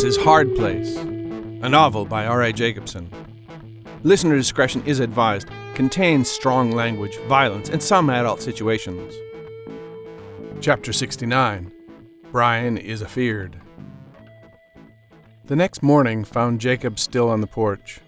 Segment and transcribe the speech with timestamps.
[0.00, 2.54] is Hard Place, a novel by R.A.
[2.54, 3.10] Jacobson.
[4.02, 9.14] Listener discretion is advised, contains strong language, violence, and some adult situations.
[10.62, 11.70] Chapter 69
[12.32, 13.60] Brian is Afeared.
[15.44, 18.00] The next morning found Jacob still on the porch.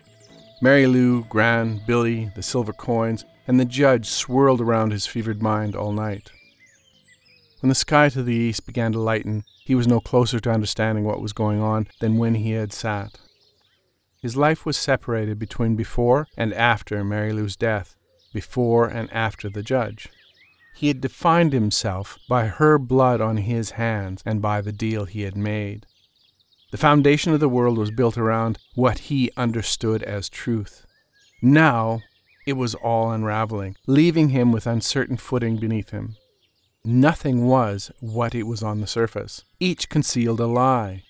[0.63, 5.77] Mary Lou, Gran, Billy, the silver coins, and the judge swirled around his fevered mind
[5.77, 6.33] all night.
[7.65, 11.05] When the sky to the east began to lighten, he was no closer to understanding
[11.05, 13.19] what was going on than when he had sat.
[14.21, 17.97] His life was separated between before and after Mary Lou's death,
[18.35, 20.11] before and after the judge.
[20.75, 25.23] He had defined himself by her blood on his hands and by the deal he
[25.23, 25.87] had made.
[26.71, 30.85] The foundation of the world was built around what he understood as truth.
[31.41, 32.03] Now
[32.47, 36.17] it was all unraveling, leaving him with uncertain footing beneath him.
[36.85, 39.43] Nothing was what it was on the surface.
[39.59, 41.05] Each concealed a lie.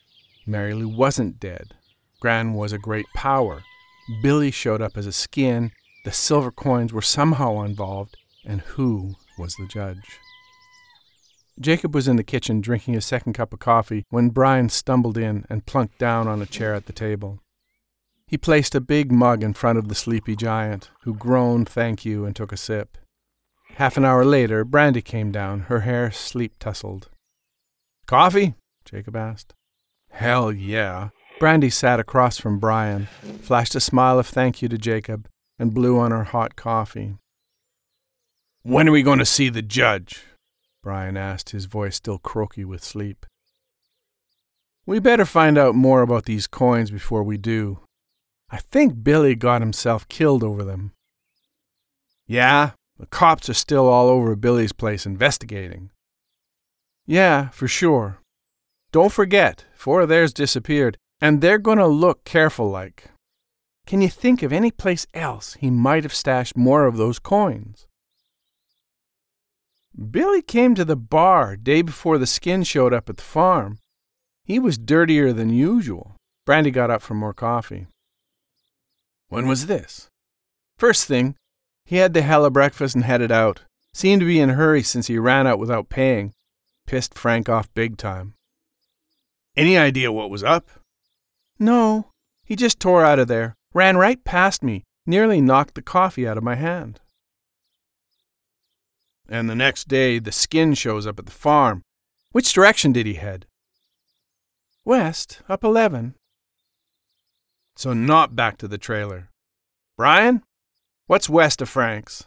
[0.46, 1.74] Mary Lou wasn't dead.
[2.20, 3.64] Gran was a great power.
[4.22, 5.72] Billy showed up as a skin.
[6.04, 8.16] The silver coins were somehow involved.
[8.44, 10.20] And who was the judge?
[11.60, 15.44] Jacob was in the kitchen drinking his second cup of coffee when Brian stumbled in
[15.50, 17.40] and plunked down on a chair at the table.
[18.26, 22.24] He placed a big mug in front of the sleepy giant, who groaned thank you
[22.24, 22.96] and took a sip.
[23.76, 27.08] Half an hour later, Brandy came down, her hair sleep tousled.
[28.06, 28.54] Coffee?
[28.84, 29.52] Jacob asked.
[30.10, 31.08] Hell yeah.
[31.40, 33.06] Brandy sat across from Brian,
[33.42, 37.16] flashed a smile of thank you to Jacob, and blew on her hot coffee.
[38.62, 40.22] When are we going to see the judge?
[40.80, 43.26] Brian asked, his voice still croaky with sleep.
[44.86, 47.80] We better find out more about these coins before we do.
[48.50, 50.92] I think Billy got himself killed over them.
[52.26, 55.90] Yeah, the cops are still all over Billy's place investigating.
[57.06, 58.18] Yeah, for sure.
[58.92, 63.10] Don't forget, four of theirs disappeared, and they're going to look careful like.
[63.86, 67.86] Can you think of any place else he might have stashed more of those coins?
[70.10, 73.78] Billy came to the bar day before the skin showed up at the farm.
[74.44, 76.16] He was dirtier than usual.
[76.46, 77.86] Brandy got up for more coffee.
[79.28, 80.08] When was this?
[80.78, 81.36] First thing,
[81.84, 83.62] he had the hell of breakfast and headed out.
[83.92, 86.32] Seemed to be in a hurry since he ran out without paying.
[86.86, 88.34] Pissed Frank off big time.
[89.56, 90.68] Any idea what was up?
[91.58, 92.10] No.
[92.44, 96.36] He just tore out of there, ran right past me, nearly knocked the coffee out
[96.36, 97.00] of my hand.
[99.28, 101.82] And the next day, the skin shows up at the farm.
[102.32, 103.46] Which direction did he head?
[104.84, 106.14] West, up 11.
[107.76, 109.30] So, not back to the trailer.
[109.96, 110.42] Brian,
[111.06, 112.24] What's west of Frank's?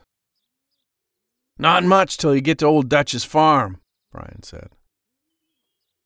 [1.58, 3.80] Not much till you get to old Dutch's farm,
[4.12, 4.70] Brian said.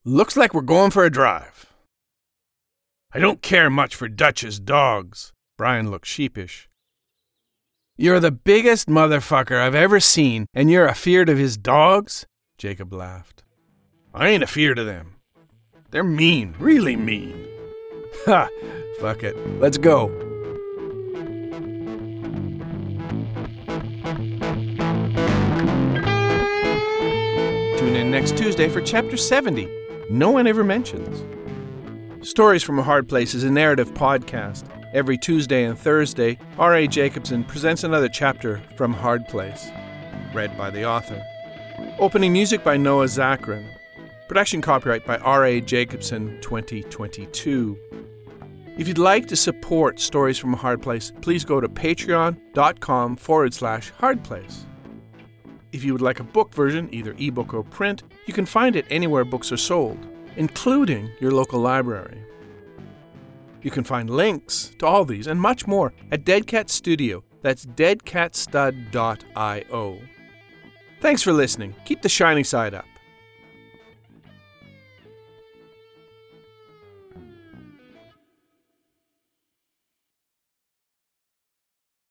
[0.04, 1.66] Looks like we're going for a drive.
[3.12, 5.32] I don't care much for Dutch's dogs.
[5.58, 6.70] Brian looked sheepish.
[7.98, 12.24] You're the biggest motherfucker I've ever seen, and you're afeard of his dogs?
[12.56, 13.44] Jacob laughed.
[14.14, 15.16] I ain't afeard of them.
[15.90, 17.48] They're mean, really mean.
[18.24, 18.48] Ha!
[19.00, 19.36] Fuck it.
[19.58, 20.21] Let's go.
[28.12, 29.66] Next Tuesday for Chapter 70
[30.10, 31.24] No One Ever Mentions.
[32.28, 34.68] Stories from a Hard Place is a narrative podcast.
[34.92, 36.88] Every Tuesday and Thursday, R.A.
[36.88, 39.70] Jacobson presents another chapter from Hard Place,
[40.34, 41.24] read by the author.
[41.98, 43.66] Opening music by Noah Zachrin.
[44.28, 45.62] Production copyright by R.A.
[45.62, 47.78] Jacobson 2022.
[48.76, 53.54] If you'd like to support Stories from a Hard Place, please go to patreon.com forward
[53.54, 54.66] slash hardplace.
[55.72, 58.84] If you would like a book version, either ebook or print, you can find it
[58.90, 60.06] anywhere books are sold,
[60.36, 62.22] including your local library.
[63.62, 67.24] You can find links to all these and much more at Dead Cat Studio.
[67.40, 69.98] That's deadcatstud.io.
[71.00, 71.74] Thanks for listening.
[71.84, 72.84] Keep the shiny side up.